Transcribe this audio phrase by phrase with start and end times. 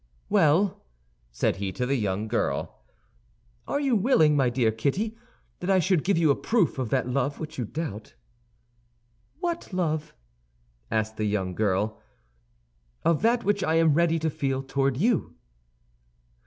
[0.29, 0.81] "Well,"
[1.31, 2.81] said he to the young girl,
[3.67, 5.15] "are you willing, my dear Kitty,
[5.59, 8.15] that I should give you a proof of that love which you doubt?"
[9.41, 10.15] "What love?"
[10.89, 12.01] asked the young girl.
[13.05, 15.35] "Of that which I am ready to feel toward you."